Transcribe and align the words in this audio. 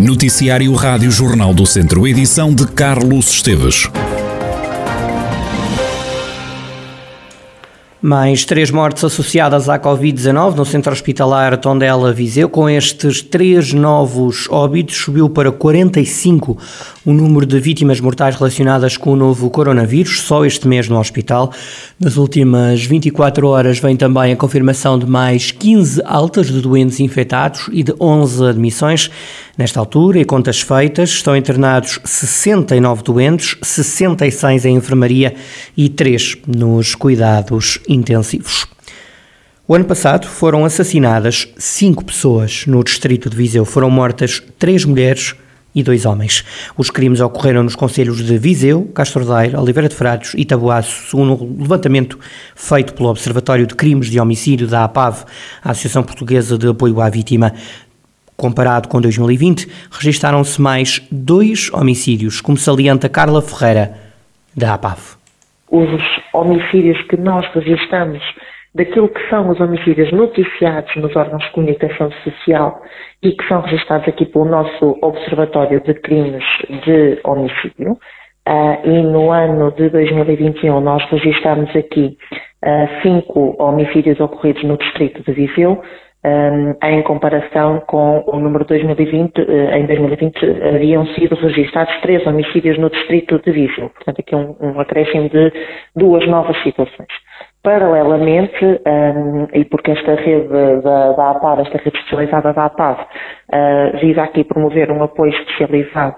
Noticiário 0.00 0.72
Rádio 0.72 1.10
Jornal 1.10 1.52
do 1.52 1.66
Centro, 1.66 2.08
edição 2.08 2.54
de 2.54 2.66
Carlos 2.66 3.28
Esteves. 3.28 3.86
Mais 8.00 8.46
três 8.46 8.70
mortes 8.70 9.04
associadas 9.04 9.68
à 9.68 9.78
Covid-19 9.78 10.54
no 10.54 10.64
centro 10.64 10.90
hospitalar 10.90 11.58
Tondela 11.58 12.14
Viseu. 12.14 12.48
Com 12.48 12.66
estes 12.66 13.20
três 13.20 13.74
novos 13.74 14.48
óbitos, 14.48 14.96
subiu 14.96 15.28
para 15.28 15.52
45 15.52 16.56
o 17.04 17.12
número 17.12 17.46
de 17.46 17.58
vítimas 17.58 17.98
mortais 17.98 18.36
relacionadas 18.36 18.96
com 18.96 19.12
o 19.12 19.16
novo 19.16 19.48
coronavírus, 19.48 20.20
só 20.20 20.44
este 20.44 20.68
mês 20.68 20.86
no 20.88 20.98
hospital. 20.98 21.52
Nas 21.98 22.16
últimas 22.16 22.84
24 22.84 23.46
horas 23.48 23.78
vem 23.78 23.96
também 23.96 24.32
a 24.32 24.36
confirmação 24.36 24.98
de 24.98 25.06
mais 25.06 25.50
15 25.50 26.02
altas 26.04 26.48
de 26.48 26.60
doentes 26.60 27.00
infectados 27.00 27.70
e 27.72 27.82
de 27.82 27.94
11 27.98 28.44
admissões. 28.44 29.10
Nesta 29.56 29.80
altura, 29.80 30.18
e 30.18 30.24
contas 30.24 30.60
feitas, 30.60 31.10
estão 31.10 31.34
internados 31.34 31.98
69 32.04 33.02
doentes, 33.02 33.56
66 33.62 34.66
em 34.66 34.76
enfermaria 34.76 35.34
e 35.74 35.88
3 35.88 36.36
nos 36.46 36.94
cuidados 36.94 37.78
intensivos. 37.88 38.66
O 39.66 39.74
ano 39.74 39.84
passado 39.86 40.26
foram 40.26 40.64
assassinadas 40.66 41.48
5 41.56 42.04
pessoas 42.04 42.66
no 42.66 42.82
distrito 42.84 43.30
de 43.30 43.36
Viseu. 43.36 43.64
Foram 43.64 43.88
mortas 43.88 44.42
3 44.58 44.84
mulheres 44.84 45.34
e 45.74 45.82
2 45.82 46.06
homens. 46.06 46.44
Os 46.76 46.90
crimes 46.90 47.20
ocorreram 47.20 47.62
nos 47.62 47.76
conselhos 47.76 48.24
de 48.24 48.38
Viseu, 48.38 48.90
Castro 48.94 49.24
Daire, 49.24 49.56
Oliveira 49.56 49.88
de 49.88 49.94
Frades 49.94 50.34
e 50.36 50.44
Taboaço, 50.44 51.10
segundo 51.10 51.44
um 51.44 51.62
levantamento 51.62 52.18
feito 52.54 52.94
pelo 52.94 53.08
Observatório 53.08 53.66
de 53.66 53.74
Crimes 53.74 54.10
de 54.10 54.18
Homicídio 54.18 54.66
da 54.66 54.84
APAV, 54.84 55.24
a 55.62 55.70
Associação 55.70 56.02
Portuguesa 56.02 56.58
de 56.58 56.68
Apoio 56.68 57.00
à 57.00 57.08
Vítima. 57.08 57.52
Comparado 58.36 58.88
com 58.88 59.00
2020, 59.00 59.68
registaram-se 59.90 60.60
mais 60.60 61.02
dois 61.10 61.70
homicídios, 61.72 62.40
como 62.40 62.56
salienta 62.56 63.08
Carla 63.08 63.42
Ferreira, 63.42 63.98
da 64.56 64.74
APAV. 64.74 64.98
Os 65.70 66.00
homicídios 66.32 67.00
que 67.08 67.16
nós 67.16 67.46
registramos, 67.54 68.20
daquilo 68.74 69.08
que 69.08 69.28
são 69.28 69.48
os 69.50 69.60
homicídios 69.60 70.12
noticiados 70.12 70.94
nos 70.96 71.14
órgãos 71.16 71.42
de 71.44 71.50
comunicação 71.52 72.10
social 72.24 72.80
e 73.22 73.32
que 73.32 73.46
são 73.48 73.60
registrados 73.62 74.08
aqui 74.08 74.24
pelo 74.26 74.44
nosso 74.44 74.98
Observatório 75.02 75.80
de 75.80 75.94
Crimes 75.94 76.44
de 76.84 77.20
Homicídio, 77.24 77.92
uh, 77.92 78.88
e 78.88 79.02
no 79.02 79.30
ano 79.30 79.72
de 79.72 79.88
2021 79.90 80.80
nós 80.80 81.04
registramos 81.10 81.74
aqui 81.74 82.16
uh, 82.64 83.02
cinco 83.02 83.56
homicídios 83.58 84.20
ocorridos 84.20 84.62
no 84.62 84.76
distrito 84.76 85.22
de 85.22 85.32
Viseu, 85.32 85.82
um, 86.22 86.74
em 86.86 87.02
comparação 87.02 87.80
com 87.86 88.22
o 88.26 88.38
número 88.38 88.64
2020, 88.66 89.38
eh, 89.38 89.78
em 89.78 89.86
2020 89.86 90.36
haviam 90.74 91.06
sido 91.14 91.34
registrados 91.34 91.98
três 92.02 92.26
homicídios 92.26 92.78
no 92.78 92.90
distrito 92.90 93.38
de 93.38 93.50
Viseu. 93.50 93.88
Portanto, 93.88 94.20
aqui 94.20 94.36
um, 94.36 94.54
um 94.60 94.78
acréscimo 94.78 95.30
de 95.30 95.50
duas 95.96 96.26
novas 96.28 96.62
situações. 96.62 97.08
Paralelamente, 97.62 98.64
um, 98.64 99.46
e 99.52 99.64
porque 99.66 99.90
esta 99.90 100.14
rede 100.14 100.48
da, 100.82 101.12
da 101.12 101.30
APAV, 101.32 101.60
esta 101.60 101.78
rede 101.78 101.96
especializada 101.98 102.52
da 102.52 102.64
APAV, 102.66 103.00
uh, 103.00 103.98
visa 104.00 104.22
aqui 104.22 104.44
promover 104.44 104.90
um 104.90 105.02
apoio 105.02 105.32
especializado 105.32 106.16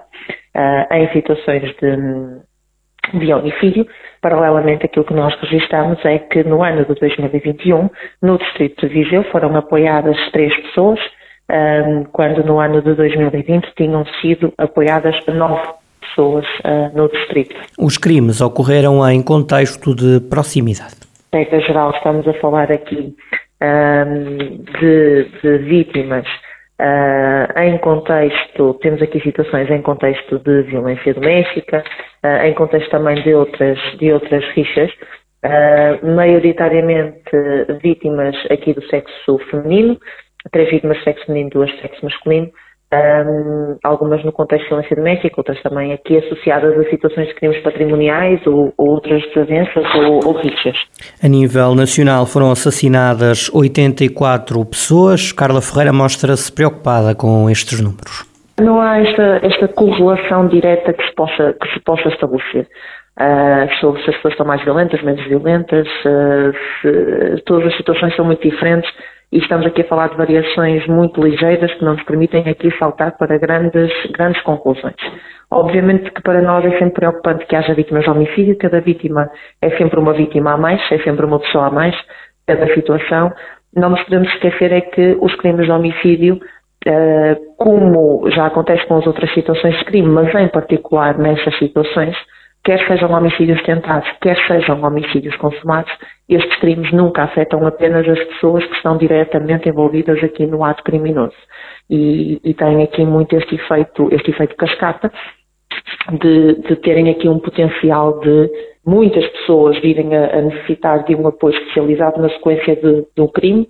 uh, 0.56 0.94
em 0.94 1.12
situações 1.12 1.74
de, 1.76 3.18
de 3.18 3.32
homicídio, 3.32 3.86
Paralelamente, 4.22 4.86
aquilo 4.86 5.04
que 5.04 5.14
nós 5.14 5.34
registramos 5.40 5.98
é 6.04 6.16
que 6.20 6.44
no 6.44 6.62
ano 6.62 6.84
de 6.84 6.94
2021, 6.94 7.90
no 8.22 8.38
Distrito 8.38 8.86
de 8.86 8.94
Viseu, 8.94 9.24
foram 9.32 9.56
apoiadas 9.56 10.16
três 10.30 10.54
pessoas, 10.62 11.00
quando 12.12 12.44
no 12.44 12.60
ano 12.60 12.80
de 12.80 12.94
2020 12.94 13.66
tinham 13.76 14.06
sido 14.20 14.54
apoiadas 14.56 15.16
nove 15.26 15.60
pessoas 16.00 16.46
ah, 16.62 16.92
no 16.94 17.08
Distrito. 17.08 17.56
Os 17.76 17.98
crimes 17.98 18.40
ocorreram 18.40 19.06
em 19.10 19.20
contexto 19.20 19.92
de 19.92 20.20
proximidade. 20.30 21.11
Regra 21.32 21.60
geral, 21.60 21.90
estamos 21.92 22.28
a 22.28 22.34
falar 22.34 22.70
aqui 22.70 23.16
de, 24.80 25.24
de 25.42 25.58
vítimas 25.58 26.26
Uh, 26.80 27.60
em 27.60 27.78
contexto, 27.78 28.74
temos 28.80 29.00
aqui 29.00 29.20
situações 29.20 29.70
em 29.70 29.80
contexto 29.82 30.36
de 30.40 30.62
violência 30.62 31.14
doméstica, 31.14 31.84
uh, 32.24 32.44
em 32.44 32.52
contexto 32.54 32.90
também 32.90 33.22
de 33.22 33.32
outras, 33.32 33.78
de 33.98 34.12
outras 34.12 34.44
rixas, 34.52 34.90
uh, 35.44 36.04
maioritariamente 36.16 37.30
vítimas 37.80 38.34
aqui 38.50 38.74
do 38.74 38.82
sexo 38.86 39.38
feminino, 39.48 39.96
três 40.50 40.70
vítimas 40.70 40.98
do 40.98 41.04
sexo 41.04 41.26
feminino, 41.26 41.50
duas 41.50 41.70
do 41.70 41.82
sexo 41.82 42.04
masculino, 42.04 42.50
um, 42.92 43.76
algumas 43.82 44.22
no 44.24 44.32
contexto 44.32 44.64
de 44.64 44.68
violência 44.68 44.96
doméstica, 44.96 45.34
outras 45.38 45.60
também 45.62 45.92
aqui 45.92 46.18
associadas 46.18 46.78
a 46.78 46.90
situações 46.90 47.28
de 47.28 47.34
crimes 47.34 47.62
patrimoniais 47.62 48.46
ou, 48.46 48.72
ou 48.76 48.90
outras 48.90 49.22
desavenças 49.28 49.84
ou, 49.94 50.26
ou 50.26 50.32
rixas. 50.34 50.76
A 51.22 51.28
nível 51.28 51.74
nacional 51.74 52.26
foram 52.26 52.50
assassinadas 52.50 53.50
84 53.52 54.64
pessoas. 54.66 55.32
Carla 55.32 55.62
Ferreira 55.62 55.92
mostra-se 55.92 56.52
preocupada 56.52 57.14
com 57.14 57.48
estes 57.48 57.80
números. 57.80 58.30
Não 58.60 58.80
há 58.80 58.98
esta, 58.98 59.40
esta 59.42 59.68
correlação 59.68 60.46
direta 60.48 60.92
que 60.92 61.04
se 61.04 61.14
possa, 61.14 61.54
que 61.54 61.72
se 61.72 61.80
possa 61.80 62.08
estabelecer. 62.08 62.66
Uh, 63.18 63.68
sobre 63.80 64.02
se 64.02 64.08
as 64.08 64.16
pessoas 64.16 64.32
estão 64.32 64.46
mais 64.46 64.64
violentas, 64.64 65.02
menos 65.02 65.22
violentas, 65.26 65.86
uh, 65.86 66.52
se, 66.80 67.42
todas 67.44 67.68
as 67.68 67.76
situações 67.76 68.16
são 68.16 68.24
muito 68.24 68.42
diferentes 68.42 68.90
e 69.32 69.38
estamos 69.38 69.66
aqui 69.66 69.80
a 69.80 69.88
falar 69.88 70.10
de 70.10 70.16
variações 70.16 70.86
muito 70.86 71.22
ligeiras 71.22 71.72
que 71.72 71.82
não 71.82 71.94
nos 71.94 72.02
permitem 72.04 72.46
aqui 72.46 72.70
saltar 72.78 73.16
para 73.16 73.38
grandes, 73.38 73.90
grandes 74.10 74.42
conclusões. 74.42 74.94
Obviamente 75.50 76.10
que 76.10 76.22
para 76.22 76.42
nós 76.42 76.62
é 76.66 76.78
sempre 76.78 76.96
preocupante 76.96 77.46
que 77.46 77.56
haja 77.56 77.72
vítimas 77.72 78.04
de 78.04 78.10
homicídio, 78.10 78.58
cada 78.58 78.80
vítima 78.82 79.30
é 79.62 79.70
sempre 79.78 79.98
uma 79.98 80.12
vítima 80.12 80.52
a 80.52 80.56
mais, 80.58 80.80
é 80.92 80.98
sempre 80.98 81.24
uma 81.24 81.40
pessoa 81.40 81.68
a 81.68 81.70
mais, 81.70 81.96
cada 82.46 82.72
situação. 82.74 83.32
Não 83.74 83.88
nos 83.88 84.02
podemos 84.02 84.28
esquecer 84.34 84.70
é 84.70 84.82
que 84.82 85.16
os 85.18 85.34
crimes 85.36 85.64
de 85.64 85.72
homicídio, 85.72 86.38
eh, 86.86 87.38
como 87.56 88.30
já 88.30 88.46
acontece 88.46 88.86
com 88.86 88.98
as 88.98 89.06
outras 89.06 89.32
situações 89.32 89.78
de 89.78 89.84
crime, 89.86 90.08
mas 90.08 90.34
em 90.34 90.48
particular 90.48 91.16
nessas 91.16 91.56
situações, 91.58 92.14
quer 92.64 92.86
sejam 92.86 93.10
homicídios 93.10 93.62
tentados, 93.62 94.08
quer 94.20 94.36
sejam 94.46 94.82
homicídios 94.82 95.36
consumados, 95.36 95.92
estes 96.28 96.56
crimes 96.60 96.92
nunca 96.92 97.24
afetam 97.24 97.66
apenas 97.66 98.08
as 98.08 98.18
pessoas 98.24 98.64
que 98.64 98.74
estão 98.76 98.96
diretamente 98.96 99.68
envolvidas 99.68 100.22
aqui 100.22 100.46
no 100.46 100.64
ato 100.64 100.82
criminoso. 100.84 101.34
E, 101.90 102.40
e 102.44 102.54
têm 102.54 102.82
aqui 102.82 103.04
muito 103.04 103.36
este 103.36 103.56
efeito, 103.56 104.08
este 104.12 104.30
efeito 104.30 104.56
cascata, 104.56 105.12
de, 106.20 106.54
de 106.62 106.76
terem 106.76 107.10
aqui 107.10 107.28
um 107.28 107.38
potencial 107.38 108.20
de 108.20 108.50
muitas 108.84 109.26
pessoas 109.28 109.78
virem 109.80 110.16
a, 110.16 110.38
a 110.38 110.42
necessitar 110.42 111.04
de 111.04 111.14
um 111.14 111.26
apoio 111.26 111.56
especializado 111.56 112.20
na 112.20 112.28
sequência 112.30 112.76
de, 112.76 113.06
de 113.14 113.22
um 113.22 113.28
crime, 113.28 113.68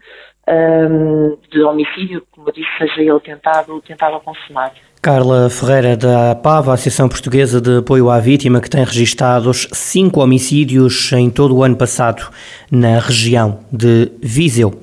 um, 0.48 1.36
de 1.50 1.62
homicídio, 1.62 2.22
como 2.30 2.48
eu 2.48 2.52
disse, 2.52 2.68
seja 2.78 3.00
ele 3.00 3.20
tentado 3.20 3.74
ou 3.74 3.80
tentado 3.80 4.18
consumado. 4.20 4.74
Carla 5.00 5.50
Ferreira 5.50 5.96
da 5.96 6.34
PAVA, 6.36 6.74
Associação 6.74 7.08
Portuguesa 7.08 7.60
de 7.60 7.78
Apoio 7.78 8.08
à 8.08 8.20
Vítima, 8.20 8.60
que 8.60 8.70
tem 8.70 8.84
registados 8.84 9.66
cinco 9.72 10.20
homicídios 10.20 11.10
em 11.12 11.28
todo 11.28 11.56
o 11.56 11.64
ano 11.64 11.74
passado 11.74 12.30
na 12.70 13.00
região 13.00 13.58
de 13.72 14.12
Viseu. 14.22 14.80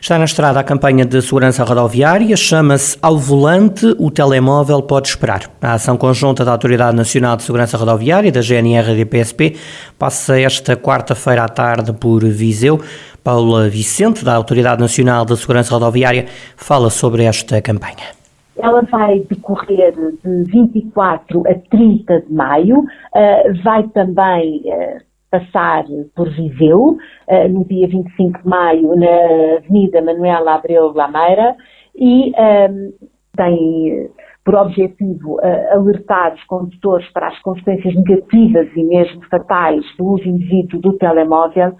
Está 0.00 0.18
na 0.18 0.24
estrada 0.24 0.58
a 0.58 0.64
campanha 0.64 1.04
de 1.04 1.20
segurança 1.20 1.62
rodoviária, 1.62 2.34
chama-se 2.34 2.96
Ao 3.02 3.18
Volante, 3.18 3.94
o 3.98 4.10
telemóvel 4.10 4.80
pode 4.80 5.08
esperar. 5.08 5.42
A 5.60 5.74
ação 5.74 5.96
conjunta 5.96 6.42
da 6.42 6.52
Autoridade 6.52 6.96
Nacional 6.96 7.36
de 7.36 7.42
Segurança 7.42 7.76
Rodoviária, 7.76 8.32
da 8.32 8.40
GNR 8.40 8.92
e 8.92 9.04
da 9.04 9.06
PSP, 9.06 9.56
passa 9.98 10.40
esta 10.40 10.74
quarta-feira 10.74 11.44
à 11.44 11.48
tarde 11.48 11.92
por 11.92 12.24
Viseu. 12.24 12.80
Paula 13.22 13.68
Vicente, 13.68 14.24
da 14.24 14.34
Autoridade 14.34 14.80
Nacional 14.80 15.24
de 15.24 15.36
Segurança 15.36 15.74
Rodoviária, 15.74 16.26
fala 16.56 16.90
sobre 16.90 17.24
esta 17.24 17.60
campanha. 17.60 18.20
Ela 18.58 18.82
vai 18.82 19.20
decorrer 19.20 19.94
de 20.22 20.44
24 20.50 21.42
a 21.48 21.54
30 21.70 22.20
de 22.20 22.32
maio, 22.32 22.80
uh, 22.80 23.62
vai 23.64 23.82
também 23.88 24.62
uh, 24.66 25.00
passar 25.30 25.84
por 26.14 26.28
Viseu, 26.30 26.98
uh, 27.28 27.48
no 27.48 27.64
dia 27.64 27.88
25 27.88 28.42
de 28.42 28.48
maio, 28.48 28.96
na 28.96 29.56
Avenida 29.58 30.02
Manuela 30.02 30.54
Abreu 30.54 30.92
Lameira, 30.92 31.56
e 31.96 32.32
tem 33.36 34.10
por 34.50 34.56
objetivo 34.56 35.38
alertar 35.70 36.34
os 36.34 36.42
condutores 36.44 37.08
para 37.12 37.28
as 37.28 37.38
consequências 37.38 37.94
negativas 37.94 38.66
e 38.74 38.82
mesmo 38.82 39.22
fatais 39.30 39.84
do 39.96 40.04
uso 40.04 40.24
indevido 40.24 40.80
do 40.80 40.94
telemóvel 40.94 41.76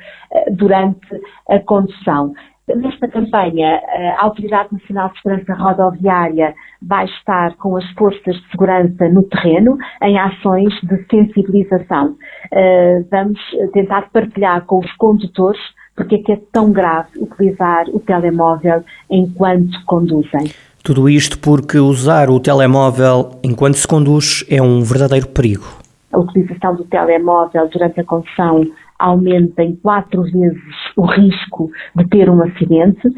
durante 0.53 1.21
a 1.49 1.59
condução. 1.59 2.33
Nesta 2.69 3.09
campanha, 3.09 3.83
a 4.17 4.23
Autoridade 4.23 4.69
Nacional 4.73 5.09
de 5.09 5.21
Segurança 5.21 5.53
Rodoviária 5.55 6.55
vai 6.81 7.07
estar 7.07 7.57
com 7.57 7.77
as 7.77 7.91
forças 7.95 8.37
de 8.37 8.51
segurança 8.53 9.09
no 9.09 9.25
terreno 9.25 9.77
em 10.01 10.17
ações 10.17 10.73
de 10.85 11.05
sensibilização. 11.11 12.15
Eh, 12.53 13.03
vamos 13.11 13.41
tentar 13.73 14.09
partilhar 14.13 14.65
com 14.67 14.79
os 14.79 14.93
condutores 14.93 15.61
porque 15.97 16.15
é 16.15 16.19
que 16.19 16.33
é 16.33 16.41
tão 16.53 16.71
grave 16.71 17.19
utilizar 17.19 17.89
o 17.89 17.99
telemóvel 17.99 18.85
enquanto 19.11 19.85
conduzem. 19.87 20.70
Tudo 20.83 21.09
isto 21.09 21.39
porque 21.39 21.79
usar 21.79 22.31
o 22.31 22.41
telemóvel 22.41 23.39
enquanto 23.45 23.75
se 23.75 23.87
conduz 23.87 24.45
é 24.49 24.63
um 24.63 24.83
verdadeiro 24.83 25.29
perigo. 25.29 25.65
A 26.11 26.19
utilização 26.19 26.75
do 26.75 26.85
telemóvel 26.85 27.69
durante 27.69 28.01
a 28.01 28.05
condução 28.05 28.65
aumenta 28.99 29.63
em 29.63 29.77
quatro 29.77 30.23
vezes 30.23 30.63
o 30.97 31.05
risco 31.05 31.71
de 31.95 32.09
ter 32.09 32.31
um 32.31 32.43
acidente 32.43 33.09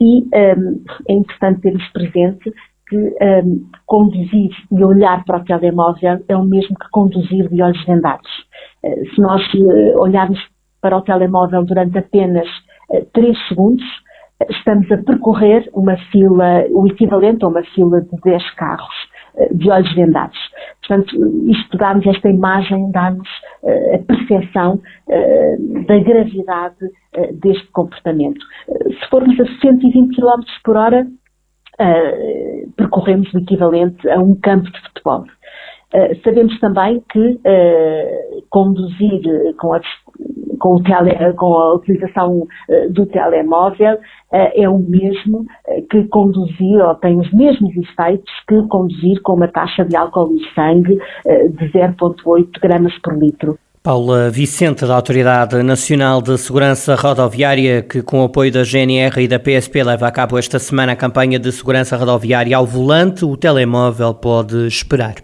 e 0.00 0.22
um, 0.22 0.84
é 1.08 1.12
importante 1.12 1.60
termos 1.60 1.86
presente 1.92 2.52
que 2.88 2.96
um, 2.96 3.66
conduzir 3.86 4.50
e 4.70 4.84
olhar 4.84 5.24
para 5.24 5.38
o 5.38 5.44
telemóvel 5.44 6.22
é 6.28 6.36
o 6.36 6.44
mesmo 6.44 6.76
que 6.76 6.90
conduzir 6.90 7.48
de 7.48 7.62
olhos 7.62 7.84
vendados. 7.86 8.30
Uh, 8.84 9.14
se 9.14 9.20
nós 9.20 9.42
uh, 9.54 10.00
olharmos 10.00 10.40
para 10.80 10.96
o 10.96 11.02
telemóvel 11.02 11.64
durante 11.64 11.96
apenas 11.98 12.46
uh, 12.90 13.06
3 13.14 13.48
segundos, 13.48 13.84
estamos 14.50 14.90
a 14.90 14.98
percorrer 14.98 15.68
uma 15.72 15.96
fila, 16.10 16.64
o 16.70 16.86
equivalente 16.86 17.44
a 17.44 17.48
uma 17.48 17.62
fila 17.74 18.00
de 18.00 18.20
10 18.22 18.50
carros 18.54 18.94
uh, 19.34 19.56
de 19.56 19.70
olhos 19.70 19.94
vendados. 19.94 20.38
Portanto, 20.80 21.14
isto 21.46 21.76
dá-nos 21.76 22.06
esta 22.06 22.28
imagem, 22.28 22.90
dá-nos 22.90 23.28
uh, 23.62 23.94
a 23.94 23.98
percepção 24.06 24.80
uh, 25.08 25.86
da 25.86 25.98
gravidade 25.98 26.76
deste 27.42 27.66
comportamento. 27.72 28.40
se 28.66 29.10
formos 29.10 29.38
a 29.38 29.44
120 29.60 30.16
km 30.16 30.40
por 30.64 30.76
hora, 30.78 31.06
percorremos 32.76 33.30
o 33.34 33.38
equivalente 33.38 34.08
a 34.08 34.18
um 34.18 34.34
campo 34.36 34.70
de 34.72 34.80
futebol. 34.80 35.26
Uh, 35.94 36.18
sabemos 36.24 36.58
também 36.58 37.02
que 37.12 37.18
uh, 37.18 38.42
conduzir 38.48 39.20
com 39.58 39.74
a, 39.74 39.80
com, 40.58 40.82
tele, 40.82 41.32
com 41.34 41.54
a, 41.54 41.74
utilização 41.74 42.38
uh, 42.38 42.90
do 42.90 43.04
telemóvel 43.06 43.98
é 44.32 44.66
o 44.66 44.78
mesmo 44.78 45.44
que 45.90 46.04
conduzir, 46.04 46.80
ou 46.80 46.94
tem 46.94 47.20
os 47.20 47.30
mesmos 47.34 47.76
efeitos 47.76 48.32
que 48.48 48.62
conduzir 48.68 49.20
com 49.20 49.34
uma 49.34 49.48
taxa 49.48 49.84
de 49.84 49.94
álcool 49.94 50.32
no 50.32 50.40
sangue 50.54 50.98
de 51.26 51.68
0,8 51.70 52.48
gramas 52.62 52.98
por 53.02 53.14
litro. 53.18 53.58
Paula 53.82 54.30
Vicente, 54.30 54.86
da 54.86 54.94
Autoridade 54.94 55.62
Nacional 55.62 56.22
de 56.22 56.38
Segurança 56.38 56.94
Rodoviária, 56.94 57.82
que 57.82 58.00
com 58.00 58.22
o 58.22 58.24
apoio 58.24 58.50
da 58.50 58.62
GNR 58.62 59.20
e 59.20 59.28
da 59.28 59.38
PSP 59.38 59.82
leva 59.82 60.06
a 60.06 60.10
cabo 60.10 60.38
esta 60.38 60.58
semana 60.58 60.92
a 60.92 60.96
campanha 60.96 61.38
de 61.38 61.52
segurança 61.52 61.96
rodoviária 61.96 62.56
ao 62.56 62.64
volante, 62.64 63.24
o 63.24 63.36
telemóvel 63.36 64.14
pode 64.14 64.66
esperar. 64.66 65.16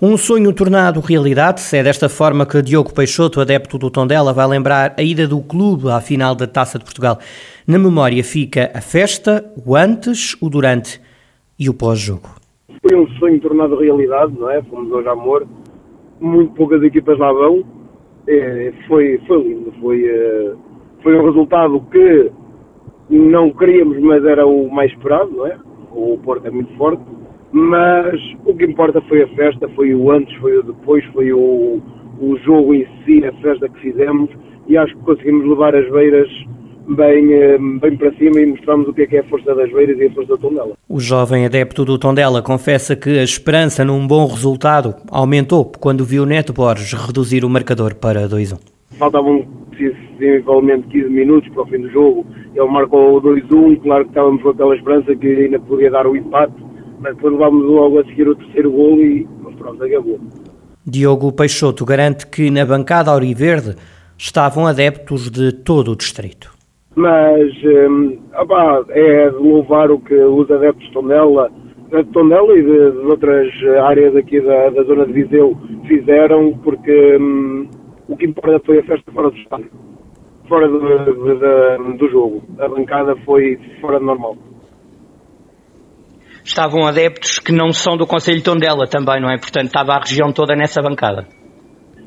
Um 0.00 0.18
sonho 0.18 0.52
tornado 0.52 1.00
realidade, 1.00 1.62
é 1.74 1.82
desta 1.82 2.06
forma 2.06 2.44
que 2.44 2.60
Diogo 2.60 2.92
Peixoto, 2.92 3.40
adepto 3.40 3.78
do 3.78 3.90
Tondela, 3.90 4.30
vai 4.30 4.46
lembrar 4.46 4.94
a 4.98 5.02
ida 5.02 5.26
do 5.26 5.40
clube 5.40 5.88
à 5.88 6.02
final 6.02 6.34
da 6.34 6.46
Taça 6.46 6.78
de 6.78 6.84
Portugal. 6.84 7.18
Na 7.66 7.78
memória 7.78 8.22
fica 8.22 8.70
a 8.74 8.82
festa, 8.82 9.42
o 9.64 9.74
antes, 9.74 10.36
o 10.38 10.50
durante 10.50 11.00
e 11.58 11.70
o 11.70 11.72
pós-jogo. 11.72 12.28
Foi 12.86 12.94
um 12.94 13.08
sonho 13.18 13.40
tornado 13.40 13.74
realidade, 13.74 14.38
não 14.38 14.50
é? 14.50 14.60
Fomos 14.64 14.92
hoje 14.92 15.08
amor, 15.08 15.48
muito 16.20 16.52
poucas 16.52 16.82
equipas 16.82 17.18
lá 17.18 17.32
vão. 17.32 17.64
É, 18.28 18.74
foi, 18.86 19.18
foi 19.26 19.42
lindo, 19.44 19.72
foi, 19.80 20.04
é, 20.04 20.52
foi 21.02 21.18
um 21.18 21.24
resultado 21.24 21.80
que 21.90 22.30
não 23.08 23.50
queríamos, 23.50 23.98
mas 24.00 24.22
era 24.26 24.46
o 24.46 24.70
mais 24.70 24.92
esperado, 24.92 25.30
não 25.30 25.46
é? 25.46 25.56
O 25.90 26.18
Porto 26.22 26.46
é 26.46 26.50
muito 26.50 26.76
forte 26.76 27.00
mas 27.56 28.20
o 28.44 28.54
que 28.54 28.66
importa 28.66 29.00
foi 29.08 29.22
a 29.22 29.28
festa, 29.28 29.66
foi 29.70 29.94
o 29.94 30.10
antes, 30.10 30.36
foi 30.36 30.58
o 30.58 30.62
depois, 30.62 31.02
foi 31.06 31.32
o, 31.32 31.80
o 32.20 32.36
jogo 32.44 32.74
em 32.74 32.86
si, 33.02 33.24
a 33.24 33.32
festa 33.40 33.66
que 33.66 33.80
fizemos 33.80 34.28
e 34.68 34.76
acho 34.76 34.94
que 34.94 35.02
conseguimos 35.04 35.48
levar 35.48 35.74
as 35.74 35.90
beiras 35.90 36.28
bem, 36.86 37.32
eh, 37.32 37.56
bem 37.80 37.96
para 37.96 38.12
cima 38.16 38.42
e 38.42 38.46
mostramos 38.46 38.86
o 38.88 38.92
que 38.92 39.02
é, 39.02 39.06
que 39.06 39.16
é 39.16 39.20
a 39.20 39.24
força 39.24 39.54
das 39.54 39.72
beiras 39.72 39.98
e 39.98 40.04
a 40.04 40.10
força 40.10 40.36
do 40.36 40.38
Tondela. 40.38 40.72
O 40.86 41.00
jovem 41.00 41.46
adepto 41.46 41.82
do 41.82 41.98
Tondela 41.98 42.42
confessa 42.42 42.94
que 42.94 43.18
a 43.18 43.24
esperança 43.24 43.82
num 43.86 44.06
bom 44.06 44.26
resultado 44.26 44.94
aumentou 45.10 45.72
quando 45.80 46.04
viu 46.04 46.26
Neto 46.26 46.52
Borges 46.52 46.92
reduzir 46.92 47.42
o 47.42 47.48
marcador 47.48 47.94
para 47.94 48.28
2-1. 48.28 48.58
Faltavam 48.98 49.46
sensivelmente 49.78 50.88
15 50.88 51.08
minutos 51.08 51.48
para 51.54 51.62
o 51.62 51.66
fim 51.66 51.80
do 51.80 51.90
jogo, 51.90 52.26
ele 52.54 52.68
marcou 52.68 53.16
o 53.16 53.22
2-1, 53.22 53.80
claro 53.80 54.04
que 54.04 54.10
estávamos 54.10 54.42
com 54.42 54.50
aquela 54.50 54.76
esperança 54.76 55.16
que 55.16 55.26
ainda 55.26 55.58
podia 55.58 55.90
dar 55.90 56.06
o 56.06 56.14
empate, 56.14 56.54
mas 57.00 57.14
depois 57.14 57.32
levámos 57.32 57.64
logo 57.64 57.98
a 58.00 58.04
seguir 58.04 58.28
o 58.28 58.34
terceiro 58.34 58.70
gol 58.70 59.00
e 59.00 59.26
pronto, 59.56 59.82
acabou. 59.82 60.20
Diogo 60.86 61.32
Peixoto 61.32 61.84
garante 61.84 62.26
que 62.26 62.50
na 62.50 62.64
bancada 62.64 63.10
Auriverde 63.10 63.74
estavam 64.16 64.66
adeptos 64.66 65.30
de 65.30 65.52
todo 65.52 65.92
o 65.92 65.96
distrito. 65.96 66.54
Mas 66.94 67.52
hum, 67.64 68.18
opá, 68.40 68.84
é 68.90 69.28
de 69.28 69.36
louvar 69.36 69.90
o 69.90 69.98
que 69.98 70.14
os 70.14 70.50
adeptos 70.50 70.86
de 70.86 70.92
Tondela, 70.92 71.50
de 71.90 72.04
Tondela 72.04 72.56
e 72.56 72.62
de, 72.62 72.90
de 72.92 73.06
outras 73.06 73.52
áreas 73.84 74.16
aqui 74.16 74.40
da, 74.40 74.70
da, 74.70 74.82
zona 74.84 75.06
de 75.06 75.12
Viseu 75.12 75.58
fizeram, 75.86 76.56
porque 76.62 77.16
hum, 77.16 77.68
o 78.08 78.16
que 78.16 78.26
importa 78.26 78.60
foi 78.64 78.78
a 78.78 78.84
festa 78.84 79.12
fora 79.12 79.30
do 79.30 79.36
estádio, 79.36 79.70
fora 80.48 80.68
do, 80.68 80.78
do, 80.78 81.96
do 81.98 82.08
jogo. 82.08 82.42
A 82.60 82.68
bancada 82.68 83.14
foi 83.26 83.58
fora 83.80 83.98
do 83.98 84.06
normal 84.06 84.36
estavam 86.46 86.86
adeptos 86.86 87.38
que 87.38 87.52
não 87.52 87.72
são 87.72 87.96
do 87.96 88.06
Conselho 88.06 88.38
de 88.38 88.44
Tondela 88.44 88.86
também, 88.86 89.20
não 89.20 89.30
é? 89.30 89.36
Portanto, 89.36 89.66
estava 89.66 89.92
a 89.92 90.00
região 90.00 90.32
toda 90.32 90.54
nessa 90.54 90.80
bancada. 90.80 91.26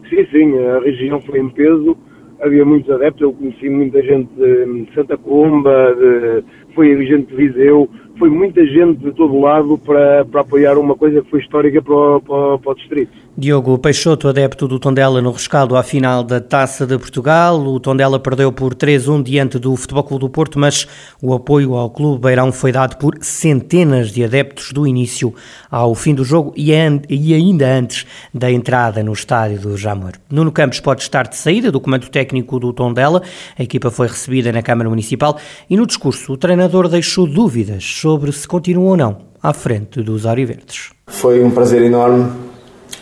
Sim, 0.09 0.25
sim, 0.31 0.57
a 0.57 0.80
região 0.80 1.21
foi 1.21 1.39
em 1.39 1.50
peso, 1.50 1.95
havia 2.41 2.65
muitos 2.65 2.89
adeptos, 2.89 3.21
eu 3.21 3.33
conheci 3.33 3.69
muita 3.69 4.01
gente 4.01 4.33
de 4.33 4.89
Santa 4.95 5.18
Colomba, 5.18 5.94
de, 5.94 6.44
foi 6.74 6.88
gente 7.06 7.27
de 7.27 7.36
Viseu, 7.36 7.88
foi 8.19 8.30
muita 8.30 8.63
gente 8.66 9.00
de 9.00 9.13
todo 9.13 9.39
lado 9.39 9.77
para, 9.77 10.25
para 10.25 10.42
apoiar 10.42 10.77
uma 10.77 10.94
coisa 10.94 11.21
que 11.21 11.30
foi 11.30 11.39
histórica 11.39 11.81
para 11.81 11.94
o, 11.94 12.21
para, 12.21 12.57
para 12.60 12.71
o 12.71 12.75
distrito. 12.75 13.30
Diogo 13.38 13.80
Peixoto, 13.80 14.27
adepto 14.27 14.68
do 14.68 14.77
Tondela 14.77 15.21
no 15.21 15.31
rescaldo 15.31 15.77
à 15.77 15.81
final 15.81 16.25
da 16.25 16.42
Taça 16.42 16.86
de 16.86 16.98
Portugal. 16.98 17.57
O 17.57 17.80
Tondela 17.80 18.19
perdeu 18.19 18.51
por 18.51 18.75
3-1 18.75 19.24
diante 19.24 19.57
do 19.57 19.74
Futebol 19.77 20.04
Clube 20.04 20.25
do 20.25 20.30
Porto, 20.30 20.60
mas 20.60 20.86
o 21.21 21.33
apoio 21.33 21.75
ao 21.75 21.89
Clube 21.89 22.21
Beirão 22.21 22.51
foi 22.51 22.74
dado 22.74 22.98
por 22.98 23.18
centenas 23.21 24.12
de 24.12 24.25
adeptos 24.25 24.74
do 24.74 24.86
início 24.86 25.33
ao 25.72 25.95
fim 25.95 26.13
do 26.13 26.25
jogo 26.25 26.54
e, 26.57 26.74
ainda 26.74 27.65
antes 27.65 28.06
da 28.33 28.51
entrada 28.51 29.01
no 29.01 29.13
estádio 29.13 29.62
do 29.62 29.77
Jamor. 29.77 30.12
Nuno 30.30 30.51
Campos 30.51 30.81
pode 30.81 31.04
estar 31.04 31.25
de 31.25 31.38
saída 31.38 31.72
do 31.72 31.80
comando 31.80 32.10
técnico 32.10 32.60
do 32.60 32.74
Tondela. 32.74 33.22
A 33.57 33.63
equipa 33.63 33.89
foi 33.89 34.07
recebida 34.07 34.51
na 34.51 34.62
Câmara 34.62 34.89
Municipal 34.89 35.39
e 35.69 35.77
no 35.77 35.88
discurso 35.88 36.33
o 36.33 36.38
treinador 36.38 36.89
deixou 36.89 37.25
dúvidas 37.25 37.86
sobre 37.86 38.08
se 38.31 38.47
continua 38.47 38.91
ou 38.91 38.97
não 38.97 39.17
à 39.41 39.53
frente 39.53 40.01
dos 40.01 40.25
Auriverdes. 40.25 40.91
Foi 41.07 41.43
um 41.43 41.51
prazer 41.51 41.81
enorme 41.81 42.31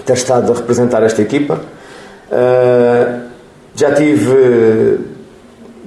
ter 0.05 0.13
estado 0.13 0.51
a 0.51 0.55
representar 0.55 1.03
esta 1.03 1.21
equipa. 1.21 1.59
Uh, 2.29 3.27
já 3.75 3.93
tive, 3.93 4.99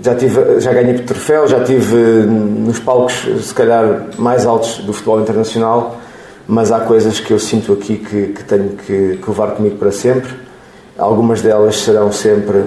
já 0.03 0.15
tive, 0.15 0.61
já 0.61 0.73
ganhei 0.73 0.95
troféu, 1.01 1.47
já 1.47 1.63
tive 1.65 1.97
nos 1.97 2.79
palcos 2.79 3.27
se 3.43 3.55
calhar 3.55 4.07
mais 4.17 4.47
altos 4.47 4.79
do 4.79 4.93
futebol 4.93 5.21
internacional, 5.21 6.01
mas 6.47 6.73
há 6.73 6.81
coisas 6.81 7.21
que 7.21 7.33
eu 7.33 7.39
sinto 7.39 7.73
aqui 7.73 7.97
que, 7.97 8.27
que 8.29 8.45
tenho 8.45 8.71
que, 8.71 9.17
que 9.17 9.31
levar 9.31 9.53
comigo 9.53 9.77
para 9.77 9.93
sempre. 9.93 10.33
Algumas 10.97 11.43
delas 11.43 11.77
serão 11.77 12.13
sempre 12.13 12.65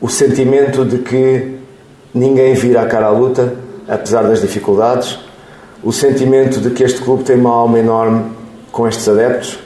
o 0.00 0.08
sentimento 0.08 0.84
de 0.84 0.98
que 0.98 1.56
ninguém 2.12 2.54
vira 2.54 2.82
a 2.82 2.86
cara 2.86 3.06
à 3.06 3.10
luta, 3.10 3.54
apesar 3.88 4.22
das 4.22 4.40
dificuldades, 4.40 5.18
o 5.82 5.92
sentimento 5.92 6.60
de 6.60 6.70
que 6.70 6.82
este 6.82 7.00
clube 7.00 7.24
tem 7.24 7.36
uma 7.36 7.50
alma 7.50 7.78
enorme 7.78 8.32
com 8.72 8.86
estes 8.88 9.08
adeptos 9.08 9.58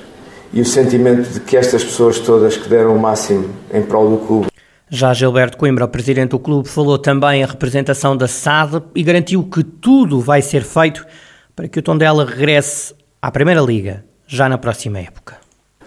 e 0.52 0.60
o 0.60 0.64
sentimento 0.64 1.28
de 1.28 1.40
que 1.40 1.56
estas 1.56 1.84
pessoas 1.84 2.18
todas 2.18 2.56
que 2.56 2.68
deram 2.68 2.94
o 2.94 2.98
máximo 2.98 3.48
em 3.72 3.82
prol 3.82 4.10
do 4.10 4.26
clube. 4.26 4.46
Já 4.88 5.14
Gilberto 5.14 5.56
Coimbra, 5.56 5.84
o 5.84 5.88
presidente 5.88 6.30
do 6.30 6.38
clube, 6.38 6.68
falou 6.68 6.98
também 6.98 7.44
a 7.44 7.46
representação 7.46 8.16
da 8.16 8.26
SAD 8.26 8.82
e 8.94 9.02
garantiu 9.02 9.44
que 9.44 9.62
tudo 9.62 10.20
vai 10.20 10.42
ser 10.42 10.64
feito 10.64 11.06
para 11.54 11.68
que 11.68 11.78
o 11.78 11.82
Tondela 11.82 12.24
regresse 12.24 12.94
à 13.22 13.30
Primeira 13.30 13.60
Liga 13.60 14.04
já 14.26 14.48
na 14.48 14.58
próxima 14.58 14.98
época. 14.98 15.36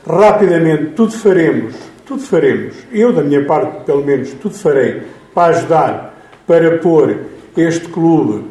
Rapidamente, 0.08 0.92
tudo 0.96 1.12
faremos, 1.12 1.76
tudo 2.06 2.22
faremos. 2.22 2.76
Eu, 2.92 3.12
da 3.12 3.22
minha 3.22 3.46
parte, 3.46 3.84
pelo 3.86 4.06
menos, 4.06 4.32
tudo 4.42 4.56
farei 4.56 5.04
para 5.34 5.58
ajudar, 5.58 6.14
para 6.48 6.78
pôr 6.78 7.33
este 7.56 7.88
clube 7.88 8.46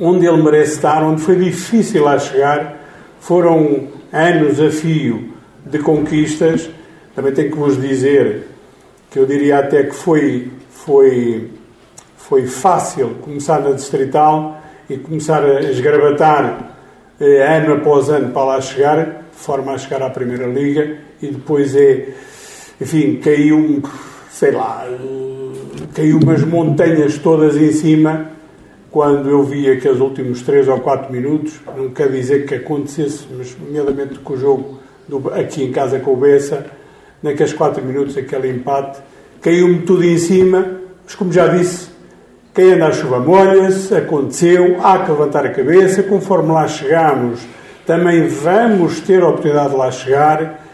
onde 0.00 0.26
ele 0.26 0.42
merece 0.42 0.74
estar, 0.74 1.02
onde 1.02 1.20
foi 1.20 1.36
difícil 1.36 2.04
lá 2.04 2.18
chegar. 2.18 2.78
Foram 3.20 3.88
anos 4.12 4.60
a 4.60 4.70
fio 4.70 5.34
de 5.64 5.78
conquistas. 5.78 6.70
Também 7.14 7.32
tenho 7.32 7.50
que 7.50 7.56
vos 7.56 7.80
dizer 7.80 8.46
que 9.10 9.18
eu 9.18 9.26
diria 9.26 9.58
até 9.58 9.82
que 9.82 9.94
foi, 9.94 10.50
foi, 10.70 11.50
foi 12.16 12.46
fácil 12.46 13.16
começar 13.20 13.60
na 13.60 13.72
Distrital 13.72 14.60
e 14.88 14.96
começar 14.96 15.44
a 15.44 15.60
esgravatar 15.62 16.70
eh, 17.20 17.56
ano 17.56 17.74
após 17.74 18.08
ano 18.08 18.32
para 18.32 18.44
lá 18.44 18.60
chegar, 18.60 19.04
de 19.04 19.36
forma 19.36 19.72
a 19.72 19.78
chegar 19.78 20.02
à 20.02 20.10
Primeira 20.10 20.46
Liga, 20.46 20.96
e 21.20 21.28
depois 21.28 21.76
é, 21.76 22.08
enfim, 22.80 23.16
caiu, 23.16 23.82
sei 24.30 24.52
lá, 24.52 24.86
caiu 25.94 26.18
umas 26.18 26.42
montanhas 26.44 27.18
todas 27.18 27.56
em 27.56 27.72
cima 27.72 28.30
quando 28.90 29.28
eu 29.28 29.42
vi 29.44 29.70
aqueles 29.70 30.00
últimos 30.00 30.42
3 30.42 30.68
ou 30.68 30.80
4 30.80 31.12
minutos, 31.12 31.60
não 31.76 31.90
quer 31.90 32.10
dizer 32.10 32.44
que 32.44 32.56
acontecesse, 32.56 33.26
mas 33.36 33.56
nomeadamente 33.56 34.18
com 34.18 34.32
o 34.34 34.36
jogo 34.36 34.80
do, 35.08 35.32
aqui 35.32 35.62
em 35.62 35.70
casa 35.70 36.00
com 36.00 36.12
o 36.12 36.16
Bessa, 36.16 36.66
naqueles 37.22 37.52
4 37.52 37.84
minutos, 37.84 38.16
aquele 38.16 38.50
empate, 38.50 38.98
caiu-me 39.40 39.82
tudo 39.82 40.04
em 40.04 40.18
cima, 40.18 40.66
mas 41.04 41.14
como 41.14 41.32
já 41.32 41.46
disse, 41.46 41.88
quem 42.52 42.72
anda 42.72 42.88
à 42.88 42.92
chuva 42.92 43.20
molha-se, 43.20 43.94
aconteceu, 43.94 44.78
há 44.82 44.98
que 44.98 45.10
levantar 45.10 45.46
a 45.46 45.50
cabeça, 45.50 46.02
conforme 46.02 46.50
lá 46.50 46.66
chegamos, 46.66 47.40
também 47.86 48.26
vamos 48.26 49.00
ter 49.00 49.22
a 49.22 49.28
oportunidade 49.28 49.70
de 49.70 49.76
lá 49.76 49.90
chegar 49.90 50.66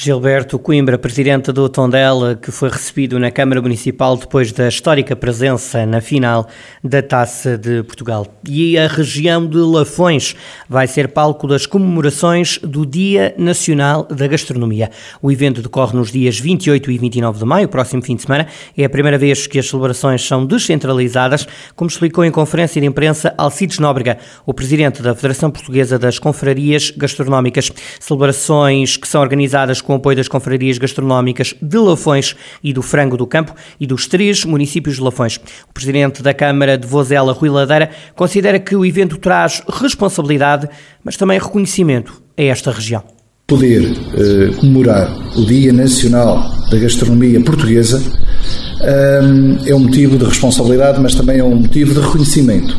Gilberto 0.00 0.60
Coimbra, 0.60 0.96
presidente 0.96 1.50
do 1.50 1.68
Tondela, 1.68 2.36
que 2.36 2.52
foi 2.52 2.68
recebido 2.68 3.18
na 3.18 3.32
Câmara 3.32 3.60
Municipal 3.60 4.16
depois 4.16 4.52
da 4.52 4.68
histórica 4.68 5.16
presença 5.16 5.84
na 5.84 6.00
final 6.00 6.46
da 6.84 7.02
Taça 7.02 7.58
de 7.58 7.82
Portugal. 7.82 8.24
E 8.48 8.78
a 8.78 8.86
região 8.86 9.44
de 9.44 9.56
Lafões 9.56 10.36
vai 10.68 10.86
ser 10.86 11.08
palco 11.08 11.48
das 11.48 11.66
comemorações 11.66 12.60
do 12.62 12.86
Dia 12.86 13.34
Nacional 13.36 14.04
da 14.04 14.28
Gastronomia. 14.28 14.88
O 15.20 15.32
evento 15.32 15.60
decorre 15.60 15.96
nos 15.96 16.12
dias 16.12 16.38
28 16.38 16.92
e 16.92 16.96
29 16.96 17.40
de 17.40 17.44
maio, 17.44 17.68
próximo 17.68 18.00
fim 18.00 18.14
de 18.14 18.22
semana. 18.22 18.46
É 18.76 18.84
a 18.84 18.88
primeira 18.88 19.18
vez 19.18 19.48
que 19.48 19.58
as 19.58 19.68
celebrações 19.68 20.24
são 20.24 20.46
descentralizadas, 20.46 21.44
como 21.74 21.90
explicou 21.90 22.24
em 22.24 22.30
conferência 22.30 22.80
de 22.80 22.86
imprensa 22.86 23.34
Alcides 23.36 23.80
Nóbrega, 23.80 24.18
o 24.46 24.54
presidente 24.54 25.02
da 25.02 25.12
Federação 25.12 25.50
Portuguesa 25.50 25.98
das 25.98 26.20
Confrarias 26.20 26.92
Gastronómicas. 26.92 27.72
Celebrações 27.98 28.96
que 28.96 29.08
são 29.08 29.20
organizadas 29.20 29.82
com 29.88 29.94
apoio 29.94 30.18
das 30.18 30.28
confrarias 30.28 30.76
gastronómicas 30.76 31.54
de 31.62 31.78
Lafões 31.78 32.36
e 32.62 32.74
do 32.74 32.82
Frango 32.82 33.16
do 33.16 33.26
Campo 33.26 33.54
e 33.80 33.86
dos 33.86 34.06
três 34.06 34.44
municípios 34.44 34.96
de 34.96 35.00
Lafões. 35.02 35.36
O 35.66 35.72
presidente 35.72 36.22
da 36.22 36.34
Câmara 36.34 36.76
de 36.76 36.86
Vozela, 36.86 37.32
Rui 37.32 37.48
Ladeira, 37.48 37.88
considera 38.14 38.58
que 38.58 38.76
o 38.76 38.84
evento 38.84 39.16
traz 39.16 39.62
responsabilidade, 39.66 40.68
mas 41.02 41.16
também 41.16 41.38
reconhecimento 41.38 42.22
a 42.36 42.42
esta 42.42 42.70
região. 42.70 43.02
Poder 43.46 43.82
eh, 43.82 44.54
comemorar 44.60 45.10
o 45.34 45.46
Dia 45.46 45.72
Nacional 45.72 46.38
da 46.70 46.76
Gastronomia 46.76 47.42
Portuguesa 47.42 48.02
é 49.66 49.74
um 49.74 49.78
motivo 49.78 50.18
de 50.18 50.24
responsabilidade, 50.26 51.00
mas 51.00 51.14
também 51.14 51.38
é 51.38 51.44
um 51.44 51.56
motivo 51.56 51.94
de 51.94 52.00
reconhecimento, 52.00 52.76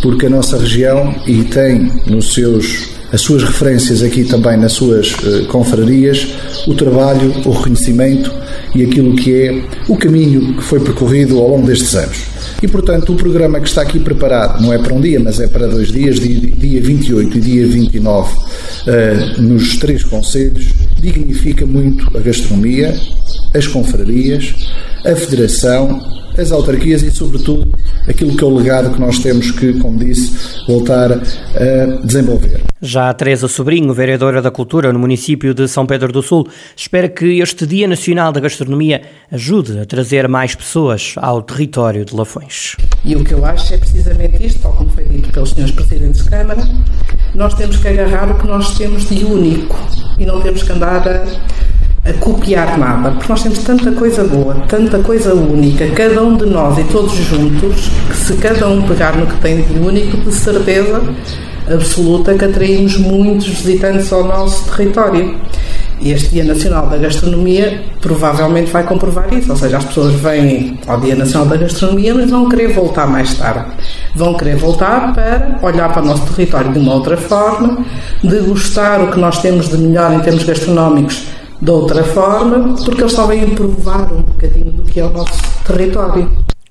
porque 0.00 0.24
a 0.24 0.30
nossa 0.30 0.56
região 0.56 1.14
e 1.26 1.44
tem 1.44 1.92
nos 2.06 2.32
seus 2.32 2.97
as 3.12 3.20
suas 3.20 3.42
referências 3.42 4.02
aqui 4.02 4.24
também 4.24 4.56
nas 4.56 4.72
suas 4.72 5.12
uh, 5.12 5.46
confrarias, 5.46 6.26
o 6.66 6.74
trabalho, 6.74 7.32
o 7.44 7.50
reconhecimento 7.50 8.32
e 8.74 8.84
aquilo 8.84 9.16
que 9.16 9.34
é 9.34 9.64
o 9.88 9.96
caminho 9.96 10.56
que 10.56 10.62
foi 10.62 10.80
percorrido 10.80 11.38
ao 11.38 11.48
longo 11.48 11.66
destes 11.66 11.94
anos. 11.94 12.18
E, 12.62 12.68
portanto, 12.68 13.12
o 13.12 13.16
programa 13.16 13.60
que 13.60 13.68
está 13.68 13.82
aqui 13.82 13.98
preparado 13.98 14.60
não 14.60 14.72
é 14.72 14.78
para 14.78 14.92
um 14.92 15.00
dia, 15.00 15.20
mas 15.20 15.40
é 15.40 15.46
para 15.46 15.66
dois 15.68 15.92
dias, 15.92 16.18
dia 16.18 16.80
28 16.80 17.38
e 17.38 17.40
dia 17.40 17.66
29, 17.66 18.36
uh, 18.36 18.40
eh, 18.86 19.34
nos 19.38 19.76
três 19.76 20.02
conselhos, 20.04 20.66
dignifica 21.00 21.64
muito 21.64 22.10
a 22.16 22.20
gastronomia, 22.20 22.94
as 23.54 23.66
confrarias, 23.66 24.54
a 25.04 25.14
federação, 25.14 26.00
as 26.36 26.52
autarquias 26.52 27.02
e, 27.02 27.10
sobretudo, 27.10 27.72
aquilo 28.08 28.36
que 28.36 28.42
é 28.42 28.46
o 28.46 28.54
legado 28.54 28.92
que 28.92 29.00
nós 29.00 29.18
temos 29.18 29.50
que, 29.50 29.74
como 29.74 29.98
disse, 29.98 30.64
voltar 30.66 31.12
a 31.12 32.04
desenvolver. 32.04 32.62
Já 32.80 33.10
a 33.10 33.14
Teresa 33.14 33.48
Sobrinho, 33.48 33.92
vereadora 33.92 34.40
da 34.40 34.50
Cultura 34.50 34.92
no 34.92 34.98
município 34.98 35.52
de 35.52 35.66
São 35.66 35.84
Pedro 35.84 36.12
do 36.12 36.22
Sul, 36.22 36.46
espera 36.76 37.08
que 37.08 37.40
este 37.40 37.66
Dia 37.66 37.88
Nacional 37.88 38.32
da 38.32 38.40
Gastronomia 38.40 39.02
ajude 39.32 39.80
a 39.80 39.84
trazer 39.84 40.28
mais 40.28 40.54
pessoas 40.54 41.14
ao 41.16 41.42
território 41.42 42.04
de 42.04 42.14
Lafões. 42.14 42.76
E 43.04 43.16
o 43.16 43.24
que 43.24 43.34
eu 43.34 43.44
acho 43.44 43.74
é 43.74 43.78
precisamente 43.78 44.46
isto, 44.46 44.60
tal 44.60 44.72
como 44.72 44.90
foi 44.90 45.04
dito 45.04 45.28
pelos 45.30 45.50
senhores 45.50 45.74
presidentes 45.74 46.22
de 46.22 46.30
Câmara, 46.30 46.62
nós 47.34 47.54
temos 47.54 47.76
que 47.76 47.88
agarrar 47.88 48.30
o 48.30 48.38
que 48.38 48.46
nós 48.46 48.78
temos 48.78 49.08
de 49.08 49.24
único 49.24 49.76
e 50.18 50.24
não 50.24 50.40
temos 50.40 50.62
que 50.62 50.72
andar 50.72 51.06
a 51.08 51.24
a 52.08 52.12
copiar 52.14 52.78
nada, 52.78 53.10
porque 53.10 53.28
nós 53.28 53.42
temos 53.42 53.58
tanta 53.58 53.92
coisa 53.92 54.24
boa, 54.24 54.54
tanta 54.66 54.98
coisa 55.00 55.34
única, 55.34 55.86
cada 55.90 56.22
um 56.22 56.36
de 56.36 56.46
nós 56.46 56.78
e 56.78 56.84
todos 56.84 57.12
juntos, 57.14 57.90
que 58.08 58.16
se 58.16 58.34
cada 58.36 58.66
um 58.66 58.82
pegar 58.82 59.16
no 59.16 59.26
que 59.26 59.36
tem 59.40 59.60
de 59.60 59.78
único, 59.78 60.16
de 60.16 60.32
certeza 60.32 61.02
absoluta 61.70 62.34
que 62.34 62.44
atraímos 62.44 62.96
muitos 62.96 63.48
visitantes 63.48 64.10
ao 64.12 64.24
nosso 64.24 64.70
território. 64.70 65.36
E 66.00 66.12
este 66.12 66.28
Dia 66.28 66.44
Nacional 66.44 66.86
da 66.86 66.96
Gastronomia 66.96 67.82
provavelmente 68.00 68.70
vai 68.70 68.84
comprovar 68.84 69.34
isso, 69.34 69.50
ou 69.50 69.56
seja, 69.56 69.78
as 69.78 69.84
pessoas 69.84 70.14
vêm 70.14 70.78
ao 70.86 71.00
Dia 71.00 71.16
Nacional 71.16 71.48
da 71.48 71.56
Gastronomia, 71.56 72.14
mas 72.14 72.30
vão 72.30 72.48
querer 72.48 72.72
voltar 72.72 73.08
mais 73.08 73.34
tarde. 73.34 73.72
Vão 74.14 74.34
querer 74.34 74.56
voltar 74.56 75.12
para 75.12 75.58
olhar 75.60 75.92
para 75.92 76.00
o 76.00 76.06
nosso 76.06 76.22
território 76.32 76.72
de 76.72 76.78
uma 76.78 76.94
outra 76.94 77.16
forma, 77.16 77.84
degustar 78.22 79.02
o 79.02 79.10
que 79.10 79.18
nós 79.18 79.42
temos 79.42 79.68
de 79.68 79.76
melhor 79.76 80.14
em 80.14 80.20
termos 80.20 80.44
gastronómicos 80.44 81.26
de 81.60 81.70
outra 81.70 82.04
forma, 82.04 82.74
porque 82.84 83.00
eles 83.00 83.12
só 83.12 83.26
vêm 83.26 83.54
provar 83.54 84.12
um 84.12 84.22
bocadinho 84.22 84.72
do 84.72 84.84
que 84.84 85.00
é 85.00 85.04
o 85.04 85.10
nosso 85.10 85.32
território. 85.66 86.30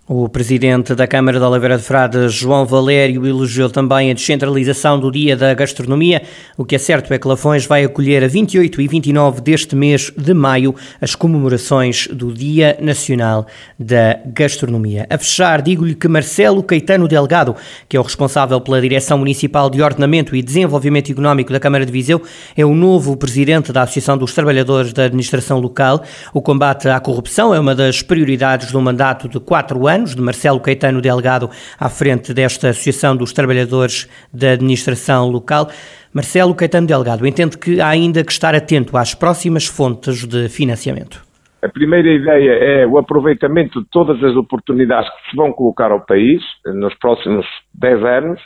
O 0.10 0.30
presidente 0.30 0.96
da 0.96 1.06
Câmara 1.06 1.38
de 1.38 1.44
Oliveira 1.44 1.78
de 1.78 1.84
Frades, 1.84 2.32
João 2.32 2.66
Valério, 2.66 3.28
elogiou 3.28 3.70
também 3.70 4.10
a 4.10 4.14
descentralização 4.14 4.98
do 4.98 5.12
Dia 5.12 5.36
da 5.36 5.54
Gastronomia. 5.54 6.22
O 6.58 6.64
que 6.64 6.76
é 6.76 6.78
certo 6.78 7.14
é 7.14 7.20
que 7.20 7.28
Lafões 7.28 7.66
vai 7.66 7.84
acolher 7.84 8.24
a 8.24 8.28
28 8.30 8.80
e 8.80 8.88
29 8.88 9.42
deste 9.42 9.76
mês 9.76 10.10
de 10.16 10.34
maio 10.34 10.74
as 11.02 11.14
comemorações 11.14 12.08
do 12.08 12.32
Dia 12.32 12.78
Nacional 12.80 13.48
da 13.78 14.18
Gastronomia. 14.28 15.06
A 15.10 15.18
fechar, 15.18 15.62
digo-lhe 15.62 15.94
que 15.94 16.08
Marcelo 16.08 16.64
Caetano 16.64 17.06
Delgado, 17.06 17.54
que 17.90 17.98
é 17.98 18.00
o 18.00 18.04
responsável 18.04 18.62
pela 18.62 18.80
Direção 18.80 19.18
Municipal 19.18 19.70
de 19.70 19.82
Ordenamento 19.82 20.34
e 20.38 20.42
Desenvolvimento 20.42 21.12
Económico 21.12 21.52
da 21.52 21.60
Câmara 21.60 21.86
de 21.86 21.92
Viseu, 21.92 22.22
é 22.56 22.66
o 22.66 22.74
novo 22.74 23.18
presidente 23.18 23.74
da 23.74 23.82
Associação 23.82 24.18
dos 24.18 24.34
Trabalhadores 24.34 24.94
da 24.94 25.04
Administração 25.04 25.60
Local. 25.60 26.02
O 26.34 26.42
combate 26.42 26.88
à 26.88 26.98
corrupção 26.98 27.54
é 27.54 27.60
uma 27.60 27.76
das 27.76 28.02
prioridades 28.02 28.72
do 28.72 28.80
mandato 28.80 29.28
de 29.28 29.38
quatro 29.42 29.86
anos 29.86 29.97
anos, 29.98 30.16
de 30.16 30.22
Marcelo 30.22 30.60
Caetano 30.60 31.02
Delgado, 31.02 31.50
à 31.80 31.90
frente 31.90 32.34
desta 32.34 32.70
Associação 32.70 33.16
dos 33.16 33.34
Trabalhadores 33.34 34.08
da 34.32 34.52
Administração 34.52 35.30
Local. 35.30 35.68
Marcelo 36.14 36.56
Caetano 36.56 36.88
Delgado 36.88 37.26
entende 37.26 37.58
que 37.58 37.82
há 37.82 37.90
ainda 37.90 38.24
que 38.24 38.32
estar 38.32 38.56
atento 38.56 38.96
às 38.96 39.14
próximas 39.14 39.66
fontes 39.66 40.26
de 40.26 40.48
financiamento. 40.48 41.26
A 41.64 41.70
primeira 41.70 42.08
ideia 42.10 42.52
é 42.52 42.88
o 42.88 42.98
aproveitamento 42.98 43.82
de 43.82 43.88
todas 43.90 44.24
as 44.24 44.36
oportunidades 44.36 45.10
que 45.10 45.32
se 45.32 45.36
vão 45.36 45.52
colocar 45.52 45.92
ao 45.92 46.06
país 46.06 46.42
nos 46.66 46.94
próximos 46.96 47.46
10 47.74 48.04
anos, 48.04 48.40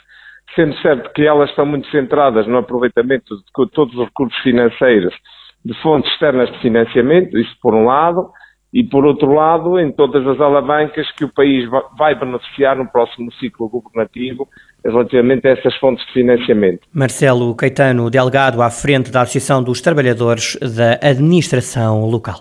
sendo 0.54 0.74
certo 0.78 1.12
que 1.14 1.22
elas 1.22 1.50
estão 1.50 1.66
muito 1.66 1.88
centradas 1.90 2.46
no 2.46 2.58
aproveitamento 2.58 3.36
de 3.36 3.70
todos 3.70 3.94
os 3.94 4.04
recursos 4.06 4.38
financeiros 4.42 5.14
de 5.64 5.74
fontes 5.82 6.10
externas 6.12 6.50
de 6.50 6.58
financiamento, 6.60 7.38
isso 7.38 7.54
por 7.62 7.74
um 7.74 7.84
lado, 7.84 8.30
e, 8.72 8.82
por 8.82 9.04
outro 9.04 9.34
lado, 9.34 9.78
em 9.78 9.92
todas 9.92 10.26
as 10.26 10.40
alavancas 10.40 11.10
que 11.12 11.24
o 11.24 11.28
país 11.28 11.68
vai 11.98 12.18
beneficiar 12.18 12.76
no 12.76 12.86
próximo 12.86 13.30
ciclo 13.34 13.68
governativo 13.68 14.48
relativamente 14.84 15.46
a 15.46 15.50
essas 15.50 15.76
fontes 15.76 16.04
de 16.06 16.12
financiamento. 16.12 16.80
Marcelo 16.92 17.54
Caetano 17.54 18.10
Delgado, 18.10 18.62
à 18.62 18.70
frente 18.70 19.10
da 19.12 19.22
Associação 19.22 19.62
dos 19.62 19.80
Trabalhadores 19.80 20.56
da 20.60 20.94
Administração 21.06 22.06
Local. 22.06 22.40